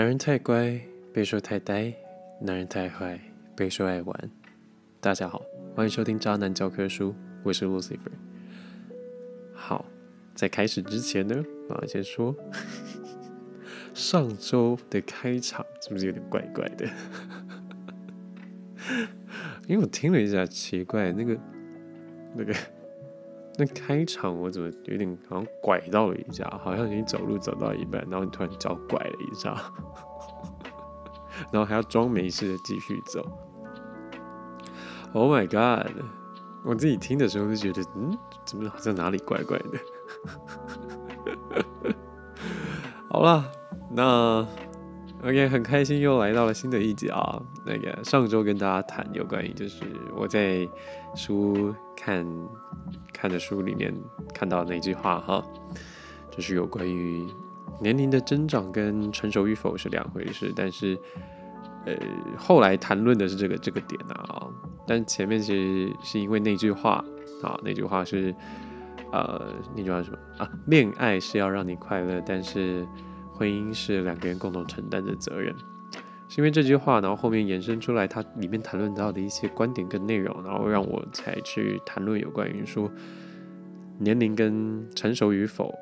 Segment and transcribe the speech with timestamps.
[0.00, 0.80] 男人太乖，
[1.12, 1.92] 被说太呆；
[2.40, 3.20] 男人太坏，
[3.54, 4.30] 被说爱玩。
[4.98, 5.42] 大家好，
[5.76, 7.10] 欢迎收听《渣男教科书》，
[7.42, 8.10] 我是 Lucifer。
[9.52, 9.84] 好，
[10.34, 12.34] 在开始之前呢，我要先说，
[13.92, 16.88] 上周的开场是不是有点怪怪的？
[19.68, 21.38] 因为我听了一下，奇怪，那个、
[22.34, 22.54] 那个、
[23.60, 29.54] 那开场我怎么有点好像拐到了一下，好像你走路走到一半，然后你突然脚拐了一下，
[31.52, 33.22] 然后还要装没事的继续走。
[35.12, 35.92] Oh my god！
[36.64, 39.78] 我自己听的时候就觉得，嗯，怎么好像哪里怪怪的？
[43.10, 43.44] 好了，
[43.90, 44.46] 那。
[45.22, 47.42] OK，很开心又来到了新的一集啊。
[47.66, 49.82] 那个上周跟大家谈有关于就是
[50.16, 50.66] 我在
[51.14, 52.26] 书看
[53.12, 53.94] 看的书里面
[54.32, 55.44] 看到那句话哈，
[56.30, 57.26] 就是有关于
[57.78, 60.50] 年龄的增长跟成熟与否是两回事。
[60.56, 60.98] 但是
[61.84, 61.94] 呃
[62.38, 64.48] 后来谈论的是这个这个点啊，
[64.86, 67.04] 但前面其实是因为那句话
[67.42, 68.34] 啊，那句话是
[69.12, 70.50] 呃那句话什么啊？
[70.66, 72.88] 恋爱是要让你快乐，但是。
[73.40, 75.54] 婚姻是两个人共同承担的责任，
[76.28, 82.90] 是因为这句话，然后后面延伸出来，它里面谈论到的一些观点跟内容，然后让我才去谈论有关于说
[83.98, 85.74] 年龄跟成熟与否，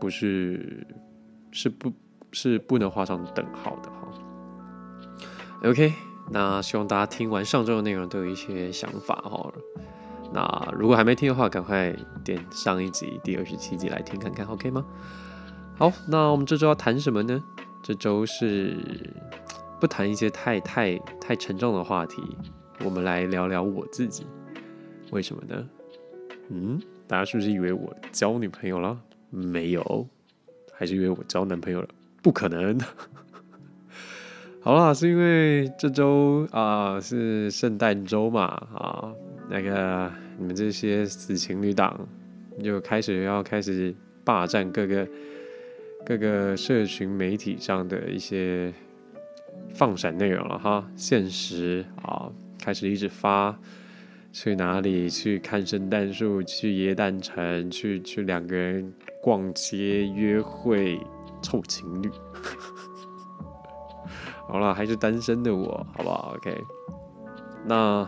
[0.00, 0.84] 不是
[1.52, 1.92] 是不，
[2.32, 4.08] 是不能画上等号的哈。
[5.62, 5.92] OK，
[6.32, 9.52] 那希望大家听完上周的内容都有一些想法哈。
[10.32, 14.84] 那如果还没听的话，赶快点上一集第二十七集来听看看，OK 吗？
[15.76, 17.42] 好，那我们这周要谈什么呢？
[17.82, 18.76] 这周是
[19.80, 22.22] 不谈一些太太太沉重的话题，
[22.84, 24.24] 我们来聊聊我自己。
[25.10, 25.68] 为什么呢？
[26.50, 28.96] 嗯，大家是不是以为我交女朋友了？
[29.30, 30.06] 没有，
[30.72, 31.88] 还是以为我交男朋友了？
[32.22, 32.78] 不可能。
[34.62, 39.12] 好啦，是因为这周啊是圣诞周嘛啊，
[39.50, 41.98] 那个你们这些死情侣档
[42.62, 45.04] 就开始要开始霸占各个。
[46.06, 48.72] 各个社群媒体上的一些
[49.70, 52.30] 放闪内容了哈，现实啊，
[52.62, 53.58] 开始一直发
[54.30, 58.92] 去哪里去看圣诞树，去耶诞城，去去两个人
[59.22, 61.00] 逛街约会，
[61.40, 62.10] 臭情侣。
[64.46, 66.54] 好了，还是单身的我，好不好？OK。
[67.64, 68.06] 那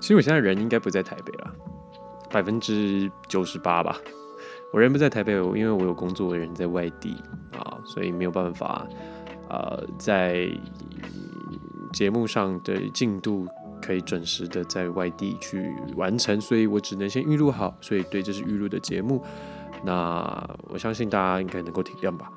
[0.00, 1.54] 其实我现在人应该不在台北了，
[2.30, 3.94] 百分之九十八吧。
[4.72, 7.16] 我人不在台北，因为我有工作的人在外地
[7.58, 8.86] 啊，所以没有办法，
[9.48, 10.48] 呃，在
[11.92, 13.46] 节目上的进度
[13.82, 17.76] 可以准时的在外地去完成，所以我只能先预录好。
[17.82, 19.22] 所以对，这是预录的节目。
[19.84, 22.32] 那我相信大家应该能够体谅吧。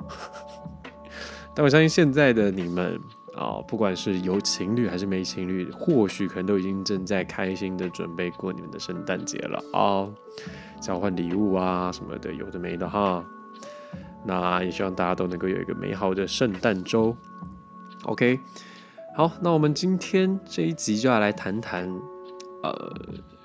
[1.56, 3.00] 但我相信现在的你们
[3.35, 10.07] 啊，不管是有情侣还是没情侣，或许可能都已经正在开心的准备过你们的圣诞节了啊。
[10.81, 13.24] 交换礼物啊什么的，有的没的哈。
[14.25, 17.16] 那也希望大家都能够有一个美好的圣诞周。
[18.03, 18.40] OK，
[19.16, 21.88] 好，那我们今天这一集就要来谈谈，
[22.63, 22.95] 呃，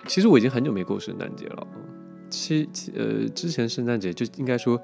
[0.07, 1.67] 其实我已经很久没过圣诞节了。
[2.29, 4.81] 其呃，之前圣诞节就应该说，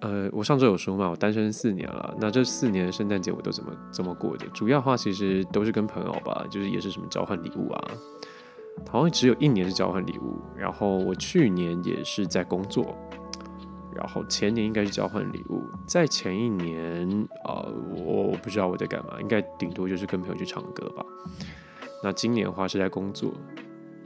[0.00, 2.14] 呃，我上周有说嘛，我单身四年了。
[2.20, 4.46] 那这四年圣诞节我都怎么怎么过的？
[4.48, 7.90] 主要的话其实都是跟朋友吧，就是也是什么交换礼物啊。
[8.88, 12.96] 好像只有一年是交换礼物，然后我去年也是在工作，
[13.92, 17.66] 然后前年应该是交换礼物，在前一年啊，
[17.96, 21.04] 我不知道我在干嘛，应该顶多就是跟朋友去唱歌吧。
[22.04, 23.34] 那今年的话是在工作，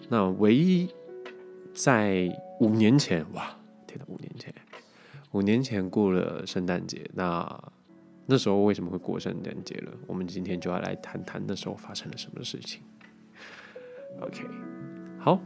[0.08, 0.88] 那唯一
[1.74, 3.54] 在五年前，哇，
[3.86, 4.54] 天哪，五年前，
[5.32, 7.72] 五年前过了圣诞节，那
[8.26, 9.92] 那时候为什么会过圣诞节了？
[10.06, 12.82] 我们今天就要来谈谈那时候发生了什么事情。
[14.20, 14.44] OK，
[15.18, 15.40] 好，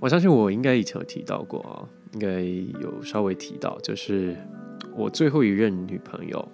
[0.00, 2.40] 我相信我应该以前有提到过啊，应该
[2.80, 4.34] 有稍微提到，就是
[4.96, 6.48] 我最后一任女朋友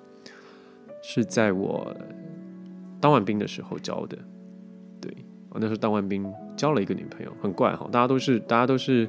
[1.02, 1.96] 是在我
[3.00, 4.18] 当完兵的时候交的。
[5.00, 5.14] 对
[5.48, 9.08] 我那时候当完兵交了一个女朋友，很怪哈，大家都是大家都是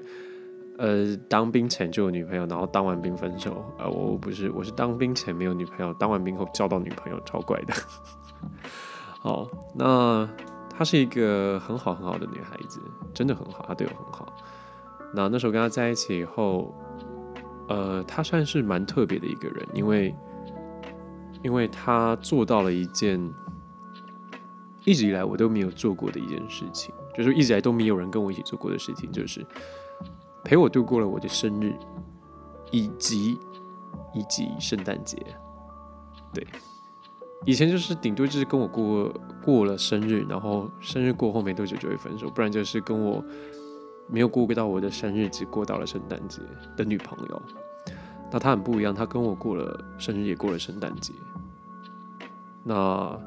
[0.81, 7.73] 呃当兵前就有女朋友，然后当完兵分手，呃我不是，我是当兵前没有女朋友，当完兵后交到女朋友，超怪的。
[9.21, 10.27] 好，那。
[10.73, 12.81] 她是一个很好很好的女孩子，
[13.13, 14.33] 真的很好，她对我很好。
[15.13, 16.73] 那那时候跟她在一起以后，
[17.67, 20.15] 呃，她算是蛮特别的一个人，因为，
[21.43, 23.21] 因为她做到了一件
[24.85, 29.45] 一直以来我都没有做过的一件事情，就是一直以来都没有人跟我一起做过的事情，就是
[30.43, 31.73] 陪我度过了我的生日，
[32.71, 33.39] 以及
[34.13, 35.17] 以及圣诞节。
[36.33, 36.45] 对，
[37.45, 43.23] 以前就是顶多就是跟我过过了生日，然后生日过后没多久就会分手，不然就是跟我
[44.07, 46.41] 没有过到我的生日，只过到了圣诞节
[46.75, 47.41] 的女朋友。
[48.31, 51.13] 那她很不一样，她跟我过了生日，也过了圣诞节。
[52.63, 53.19] 那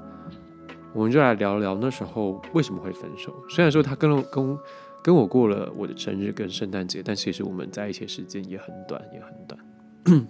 [0.95, 3.35] 我们就来聊聊那时候为什么会分手。
[3.49, 4.59] 虽然说她跟了跟
[5.05, 10.27] 跟我过了我的生日跟圣诞节，但其实我们在一起时间也很短，也很短。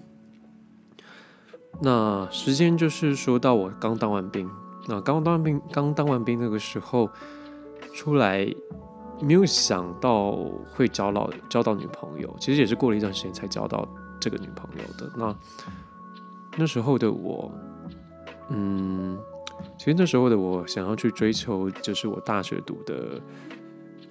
[1.80, 4.50] 那时间就是说到我刚当完兵，
[4.88, 7.08] 那刚当完兵，刚当完兵那个时候
[7.92, 8.52] 出来，
[9.22, 10.32] 没有想到
[10.74, 13.88] 会交到交到女朋友，其实也是过了一段时间才交到
[14.18, 15.08] 这个女朋友的。
[15.16, 15.36] 那
[16.56, 17.52] 那时候的我，
[18.48, 19.16] 嗯，
[19.78, 23.20] 其实那时候的我想要去追求，就是我大学读的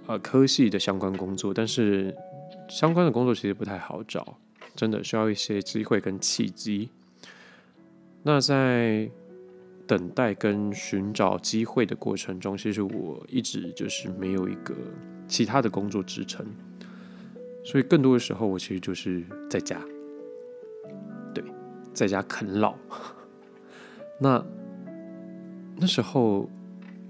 [0.08, 2.16] 呃科系的相关工作，但是
[2.68, 4.38] 相关的工作其实不太好找，
[4.76, 6.90] 真的需要一些机会跟契机。
[8.24, 9.10] 那在
[9.86, 14.74] 等待跟寻找机会的过程中，其实我一直就是没有一个
[15.28, 16.46] 其他的工作支撑，
[17.66, 19.82] 所以更多的时候我其实就是在家，
[21.34, 21.44] 对，
[21.94, 22.76] 在家啃老。
[24.20, 24.46] 那
[25.76, 26.50] 那时候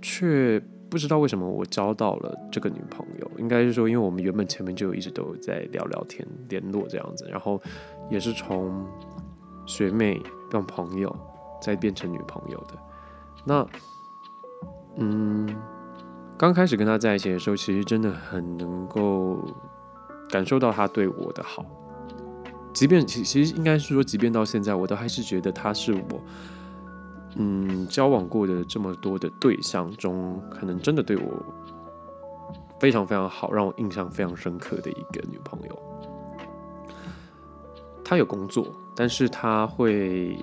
[0.02, 0.60] 却
[0.94, 7.60] 不知道为什么我交到了这个女朋友，应该是说，因为我们原本前面就一直都有在聊聊天、联络这样子，然后
[8.12, 8.86] 也是从
[9.66, 10.22] 学妹。
[10.52, 11.12] 让朋友
[11.60, 12.78] 再变成女朋友的，
[13.44, 13.68] 那，
[14.98, 15.50] 嗯，
[16.38, 19.44] 刚开始跟他在一起的时候，其实真的很能够
[20.30, 21.66] 感受到他对我的好，
[22.72, 26.22] 即便其其实应该是说，即便到现在，我都还是觉得他是我，
[27.36, 31.44] 嗯，交往过的这么多的对象中，可能真的对我
[32.80, 35.80] 非常非常好，让我印象非常深刻的一个女朋友。
[38.04, 40.38] 她有工作，但是她会，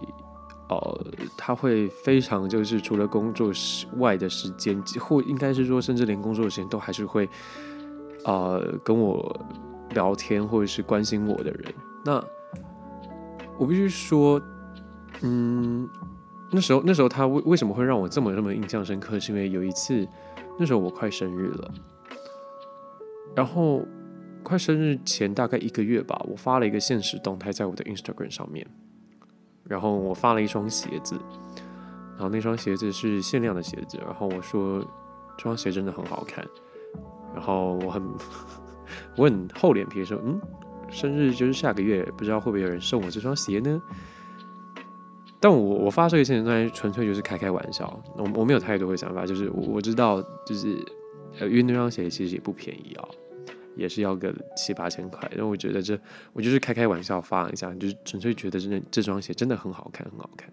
[0.68, 1.06] 呃，
[1.36, 7.28] 她会非常就是除了工作时外的时间，或应该是说，甚至连工作的时间都还是会，
[8.24, 9.38] 呃，跟我
[9.90, 11.74] 聊天或者是关心我的人。
[12.02, 12.24] 那
[13.58, 14.40] 我必须说，
[15.20, 15.86] 嗯，
[16.52, 19.18] 那时候那时候他为为什么会让我这么这么印象深刻？
[19.20, 20.06] 是因为有一次，
[20.58, 21.70] 那时候我快生日了，
[23.34, 23.84] 然后。
[24.42, 28.66] 快生日前大概一个月吧，我发了一个现实动态在我的 Instagram 上面，
[29.64, 31.14] 然后我发了一双鞋子，
[32.14, 34.80] 然后那双鞋子是限量的鞋子，然后我说
[35.36, 36.42] 这双鞋真的很好看，
[37.34, 38.02] 然后我很
[39.14, 40.40] 我很厚脸皮说，嗯，
[40.88, 43.80] 生日就是下个月，不知道会不会有人送我这双鞋呢？
[45.40, 50.76] 但我我发这个现实动态纯粹就是开开玩笑，我我没有太多的想法，就是我我知道就是
[51.40, 53.08] 呃，因为那双鞋其实也不便宜啊。
[53.76, 55.98] 也是要个七八千块，然后我觉得这
[56.32, 60.50] 我就是开开玩笑发一下，就是纯粹觉得这这双鞋真的很好看，很好看。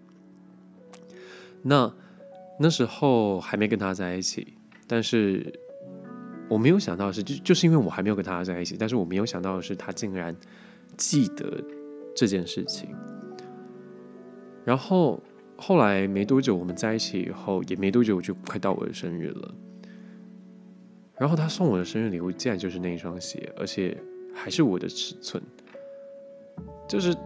[1.60, 1.92] 那
[2.58, 4.54] 那时候还没跟他在一起，
[4.86, 5.52] 但是
[6.48, 10.34] 我没有想到的是，就就是因为我还没有跟他在一起，但是我没有想到的是，他竟然
[10.96, 11.62] 记得
[12.14, 12.88] 这件事情。
[14.68, 15.18] 然后
[15.56, 19.54] 后来没多久，我们在一起以后，也没多久，我就快到我的生日了。
[21.16, 23.96] 然后他送我的生日礼物竟然就是那一双鞋，而且
[24.34, 25.42] 还是我的尺寸。
[26.86, 27.16] 就是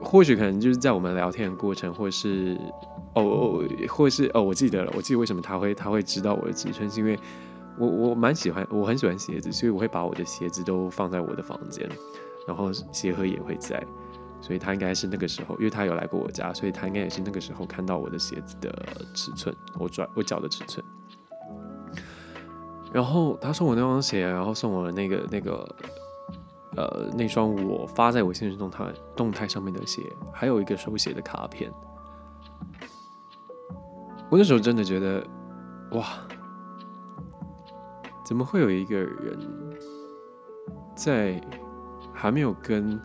[0.00, 2.56] 或许可能就是在我们聊天的过程，或是
[3.16, 7.18] 哦哦，或是哦，我记得了，我记得为什么他会他会知道我的尺寸，是因为
[7.76, 11.88] 我我蛮喜欢，我很喜欢鞋子，所以我会把我的鞋子都放在我的房间，
[12.46, 13.84] 然后鞋盒也会在，
[14.44, 18.70] 所以他应该是那个时候，因为他有来过我家，所以他应该也是那个时候看到我的鞋子的
[19.14, 20.84] 尺寸，我转我脚的尺寸。
[22.92, 25.76] 然后他送我那双鞋，然后送我那个那个，
[26.76, 28.84] 呃，那双我发在我现实动态
[29.16, 31.72] 动态上面的鞋，还有一个手写的卡片。
[34.28, 35.26] 我那时候真的觉得，
[35.92, 36.06] 哇，
[38.26, 39.38] 怎么会有一个人
[40.94, 41.40] 在
[42.12, 43.00] 还没有跟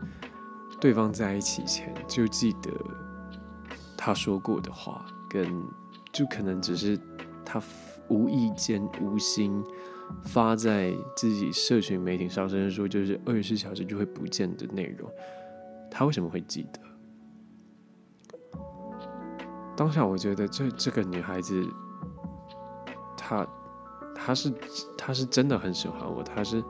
[0.80, 2.72] 对方在一起前就记得
[3.98, 5.46] 他说过的话，跟
[6.12, 7.00] 就可能只是
[7.46, 7.62] 他。
[8.12, 9.64] 无意间、无心
[10.24, 15.08] 发在自己社群媒体上，甚至说就是二十四小时就会不见的内容，
[15.92, 16.80] 他为什么会记得？
[19.78, 21.64] 当下我觉得这这个女孩子，
[23.16, 23.48] 她
[24.16, 24.52] 她是
[24.98, 26.64] 她是真的很喜欢我，她是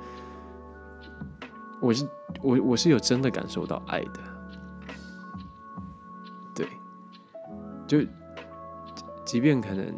[1.81, 2.07] 我是
[2.41, 4.19] 我我是有真的感受到爱的，
[6.55, 6.67] 对，
[7.87, 7.99] 就
[9.25, 9.93] 即便可能。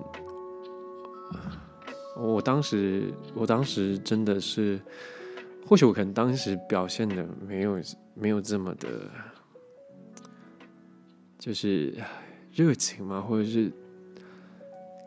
[2.17, 4.79] 我当时，我当时真的是，
[5.65, 7.81] 或许我可能当时表现的没有
[8.13, 8.87] 没有这么的，
[11.39, 11.95] 就是
[12.53, 13.19] 热情嘛？
[13.19, 13.71] 或者是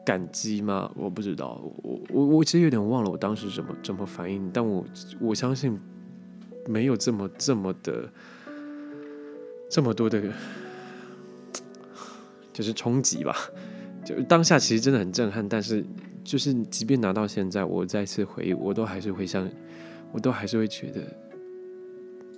[0.04, 0.90] 感激吗？
[0.97, 4.85] 我不知道，我我我其实有点忘了我当时怎么怎么反应，但我
[5.21, 5.78] 我相信
[6.66, 8.11] 没有这么这么的
[9.71, 10.23] 这么多的，
[12.52, 13.35] 就是冲击吧。
[14.04, 15.85] 就当下其实真的很震撼，但是
[16.23, 19.49] 就是即便拿到现在，我再次回忆，我都还是会像，
[20.12, 21.00] 我都还是会觉得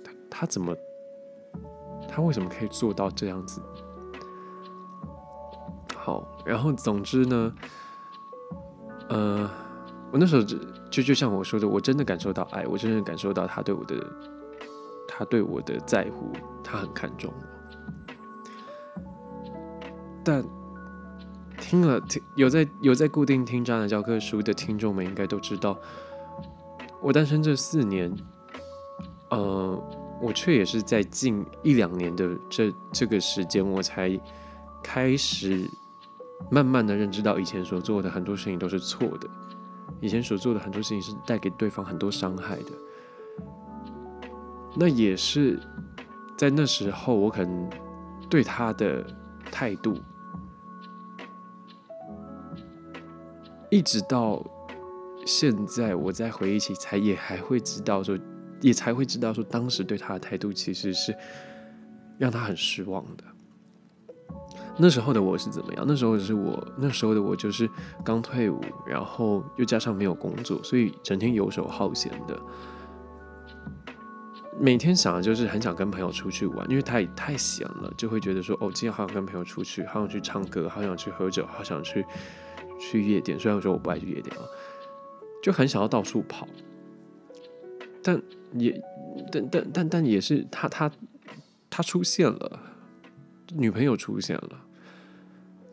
[0.03, 0.75] 他他怎么，
[2.07, 3.61] 他为什么可以做到这样子？
[5.93, 7.53] 好，然后总之呢，
[9.09, 9.51] 呃，
[10.11, 10.57] 我那时候就
[10.89, 13.95] 就就像我说的，我真的感受到爱，我真的感受到他对我的，
[15.07, 16.31] 他对我的在乎，
[16.63, 19.03] 他很看重我，
[20.23, 20.43] 但。
[21.59, 25.75] 听了听有在有在固定听渣男教科书的听众们应该都知道，
[27.01, 28.15] 我单身这四年，
[29.31, 29.83] 呃，
[30.21, 34.17] 我却也是在近一两年的这这个时间，我才
[34.83, 35.67] 开始
[36.51, 39.27] 慢慢的认知到以前所做的很多事情都是错的，
[40.01, 42.71] 以前所做的很多事情是带给对方很多伤害的。
[44.75, 45.59] 那也是
[46.37, 47.69] 在那时候，我可能
[48.29, 49.05] 对他的
[49.51, 49.97] 态度。
[53.69, 54.41] 一直到
[55.25, 58.17] 现在，我在回忆起，才也还会知道说，
[58.61, 61.13] 也才会知道说，当时对他的态度其实是
[62.17, 63.23] 让他很失望的。
[64.77, 65.85] 那时候的我是怎么样？
[65.87, 67.69] 那时候是我那时候的我就是
[68.03, 72.39] 刚退伍，然后又加上没有工作，所以整天游手好闲的，
[74.59, 82.05] 每天想的就是很想跟朋友出去玩，因为太太闲了，就会觉得说，哦，今天好想跟朋友出去，好想去唱歌，好想去喝酒，好想去。
[82.79, 84.45] 去夜店，虽然说我不爱去夜店啊，
[85.41, 86.47] 就很想要到处跑，
[88.03, 88.21] 但
[88.53, 88.79] 也，
[89.31, 90.91] 但但但但也是他他
[91.71, 92.59] 他出现了，
[93.55, 94.61] 女朋友出现了，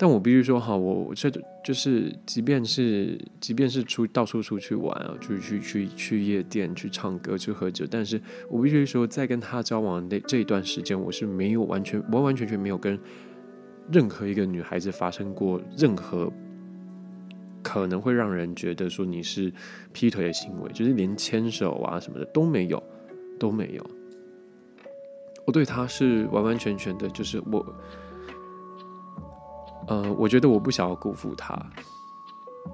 [0.04, 1.30] 但我必须说哈，我这
[1.64, 8.20] 就是，即便是即便是出到处出去玩啊，去去去去夜店去唱歌去喝酒，但是
[8.50, 13.00] 我必须说，在跟他交往的这一段时间，我是没有完全完完全全没有跟
[13.90, 16.30] 任何一个女孩子发生过任何。
[17.62, 19.50] 可能会让人觉得说你是
[19.90, 22.82] 劈腿的行为，就是连牵手啊什么的都没有，
[23.38, 23.82] 都没有。
[25.46, 27.64] 我对他是完完全全的，就是我，
[29.88, 31.58] 呃，我觉得我不想要辜负他。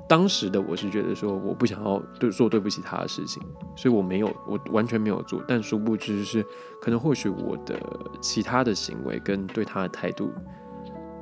[0.08, 3.42] 当时的我是觉得说我不想要对做对不起他的事情，
[3.76, 5.42] 所以我没有，我完全没有做。
[5.48, 6.44] 但殊不知是，
[6.80, 7.80] 可能或许我的
[8.20, 10.30] 其他的行为跟对他的态度，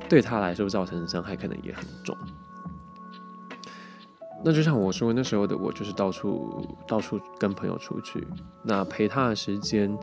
[0.07, 2.15] 对他来说造成的伤害可能也很重。
[4.43, 8.25] 那就像我说，那时候的我就是到处到处跟朋友出去，
[8.63, 9.97] 那陪他的时间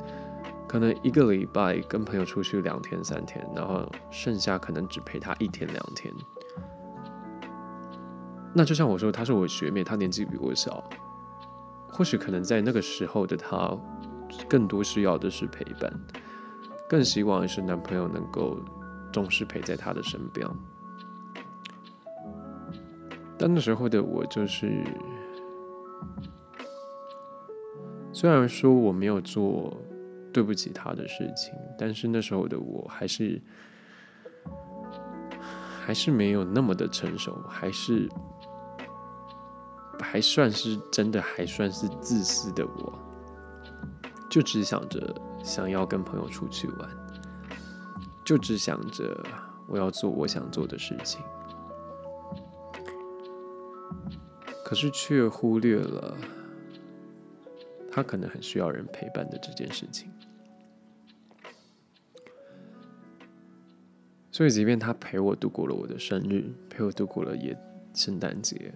[0.69, 6.13] 可能一个礼拜跟朋友出去两天三天，然后剩下可能只陪他一天两天。
[8.53, 10.83] 那就像我说，她是我学妹，她年纪比我小，
[11.89, 13.71] 或许可能在那个时候的她，
[14.49, 15.93] 更多需要的是陪伴，
[16.89, 18.59] 更希望是男朋友能够
[19.13, 20.49] 总是陪在她的身边。
[23.39, 24.83] 但那时候的我就是，
[28.11, 29.77] 虽然说我没有做
[30.37, 33.41] 对不起他的事情，但是那时候的我还是
[35.83, 38.07] 还是没有那么的成熟，还是
[39.99, 42.99] 还算是真的还算是自私的我，
[44.29, 46.91] 就只想着想要跟朋友出去玩，
[48.23, 49.19] 就只想着
[49.67, 51.19] 我要做我想做的事情。
[54.67, 56.15] 可是却忽略了
[57.91, 60.13] 他可能很需要人陪伴的这件事情，
[64.37, 67.57] 所以即便他陪我度过了我的生日，陪我度过了也
[67.95, 68.71] 圣诞节，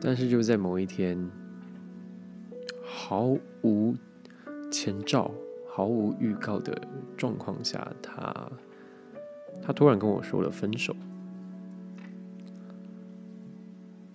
[0.00, 1.18] 但是就在某一天，
[2.84, 3.96] 毫无
[4.70, 5.28] 前兆、
[5.68, 6.86] 毫无预告的
[7.16, 8.52] 状况下，他
[9.60, 10.94] 他突然跟我说了分手。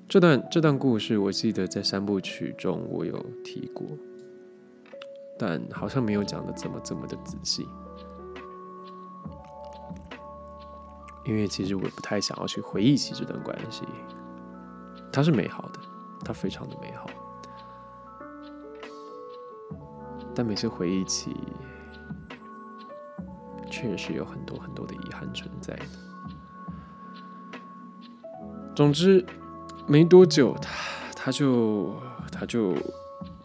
[0.07, 3.85] 这段这段故事，我记得在三部曲中我有提过，
[5.37, 7.65] 但好像没有讲的这么这么的仔细，
[11.29, 13.83] 因为其实我不太想要去回忆起这段关系，
[15.11, 15.79] 它是美好的，
[16.25, 17.05] 它非常的美好，
[20.33, 21.37] 但每次回忆起，
[23.69, 25.85] 确实有很多很多的遗憾存在的。
[28.75, 29.23] 总之。
[29.87, 30.71] 没多久，他
[31.15, 31.95] 他就
[32.31, 32.75] 他就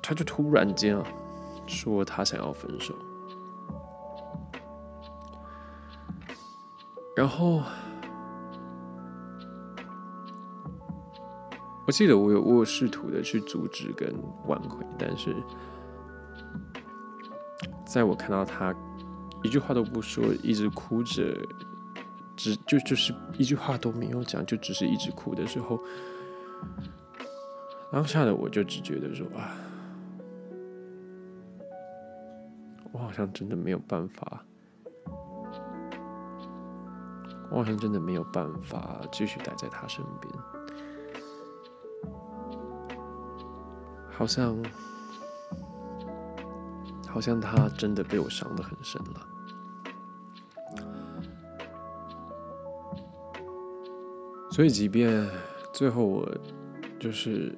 [0.03, 1.03] 他就突然间啊，
[1.67, 2.95] 说他想要分手。
[7.17, 7.63] 然后
[11.87, 14.13] 我记得我有我有试图的去阻止跟
[14.47, 15.37] 挽回，但是
[17.87, 18.75] 在我看到他
[19.43, 21.37] 一句话都不说，一直哭着，
[22.35, 25.79] 只就就是一句话都没有讲，就只是一直哭的时候，
[27.93, 29.55] 当下的我就只觉得说啊，
[32.91, 34.45] 我好像真的没有办法。
[37.51, 40.35] 我好像真的没有办法继续待在他身边，
[44.11, 44.57] 好像，
[47.09, 49.29] 好像他真的被我伤的很深了。
[54.51, 55.29] 所以，即便
[55.73, 56.29] 最后我
[56.99, 57.55] 就是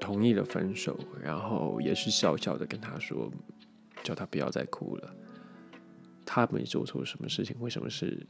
[0.00, 3.30] 同意了分手，然后也是笑笑的跟他说，
[4.02, 5.14] 叫他不要再哭了。
[6.24, 8.26] 他没做错什么事情，为什么是？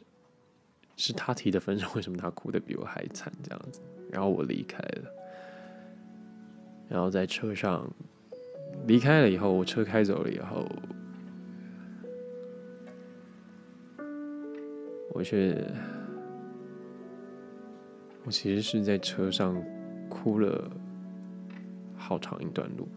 [0.97, 3.33] 是他提的分手，为什么他哭的比我还惨？
[3.43, 5.11] 这样子，然后我离开了，
[6.89, 7.89] 然后在车上
[8.87, 10.67] 离开了以后，我车开走了以后，
[15.13, 15.57] 我却，
[18.25, 19.63] 我其实是在车上
[20.09, 20.71] 哭了
[21.97, 22.89] 好长一段路。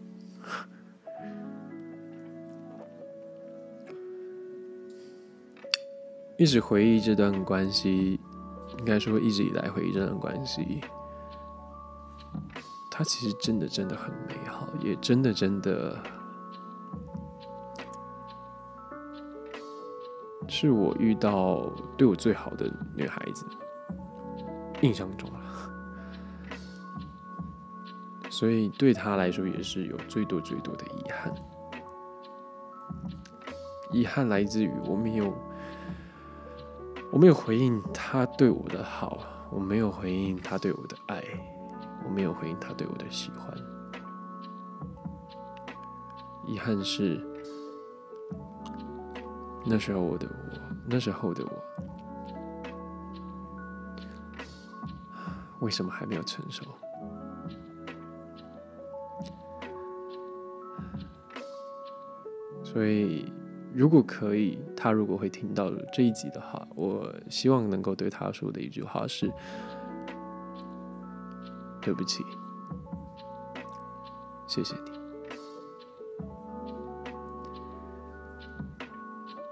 [6.40, 8.18] 一直回忆这段关系，
[8.78, 10.80] 应该说一直以来回忆这段关系，
[12.90, 16.02] 它其实真的真的很美好，也真的真的
[20.48, 23.44] 是我遇到对我最好的女孩子，
[24.80, 25.70] 印象中啊，
[28.30, 31.34] 所以对她来说也是有最多最多的遗憾，
[33.92, 35.30] 遗憾来自于我没有。
[37.12, 39.18] 我没有回应他对我的好，
[39.50, 41.22] 我没有回应他对我的爱，
[42.04, 43.52] 我没有回应他对我的喜欢。
[46.46, 47.20] 遗憾是，
[49.66, 51.50] 那时候我的我，那时候的我，
[55.60, 56.64] 为什么还没有成熟？
[62.62, 63.32] 所以。
[63.72, 69.30] 如果可以，他如果会听到这一集的话，我希望能够对他说的一句话是：
[71.80, 72.24] 对不起，
[74.46, 74.90] 谢谢你。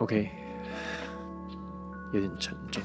[0.01, 0.31] OK，
[2.13, 2.83] 有点沉重。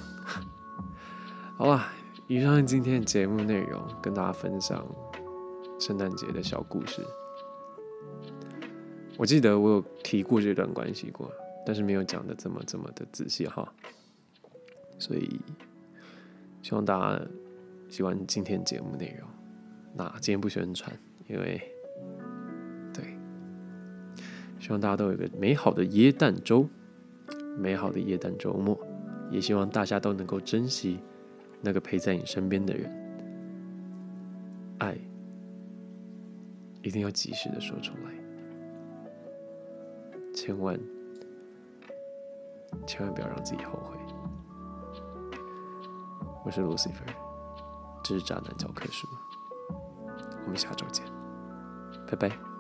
[1.58, 1.84] 好了，
[2.28, 4.86] 以上今天的节目内容，跟大家分享
[5.80, 7.06] 圣诞节的小故事。
[9.16, 11.28] 我记得我有提过这段关系过，
[11.66, 13.68] 但是没有讲的这么这么的仔细哈，
[15.00, 15.42] 所以
[16.62, 17.26] 希望大家
[17.90, 19.28] 喜欢今天节目内容。
[19.96, 20.96] 那今天不宣传，
[21.28, 21.60] 因为
[22.94, 23.18] 对，
[24.60, 26.70] 希望大家都有一个美好的耶诞周，
[27.58, 28.80] 美好的耶诞周末，
[29.32, 31.00] 也希望大家都能够珍惜
[31.60, 32.88] 那个陪在你身边的人，
[34.78, 34.96] 爱
[36.84, 38.23] 一定要及时的说出来。
[40.34, 40.80] 千万，
[42.88, 43.98] 千万不要让自己后悔。
[46.44, 47.08] 我是 Lucifer，
[48.04, 49.08] 这是渣男教科书。
[50.46, 51.06] 我们下周见，
[52.08, 52.53] 拜拜。